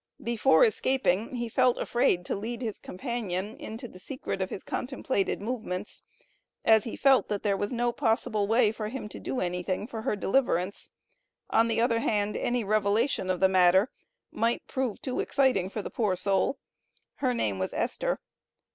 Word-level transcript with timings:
Before 0.23 0.65
escaping, 0.65 1.35
he 1.35 1.47
felt 1.47 1.77
afraid 1.77 2.25
to 2.25 2.35
lead 2.35 2.63
his 2.63 2.79
companion 2.79 3.55
into 3.57 3.87
the 3.87 3.99
secret 3.99 4.41
of 4.41 4.49
his 4.49 4.63
contemplated 4.63 5.43
movements, 5.43 6.01
as 6.65 6.85
he 6.85 6.95
felt, 6.95 7.27
that 7.29 7.43
there 7.43 7.55
was 7.55 7.71
no 7.71 7.91
possible 7.91 8.47
way 8.47 8.71
for 8.71 8.89
him 8.89 9.07
to 9.09 9.19
do 9.19 9.39
anything 9.39 9.85
for 9.85 10.01
her 10.01 10.15
deliverance; 10.15 10.89
on 11.51 11.67
the 11.67 11.79
other 11.79 11.99
hand, 11.99 12.35
any 12.35 12.63
revelation 12.63 13.29
of 13.29 13.41
the 13.41 13.47
matter 13.47 13.91
might 14.31 14.65
prove 14.65 14.99
too 15.03 15.19
exciting 15.19 15.69
for 15.69 15.83
the 15.83 15.91
poor 15.91 16.15
soul; 16.15 16.57
her 17.17 17.35
name 17.35 17.59
was 17.59 17.71
Esther. 17.71 18.19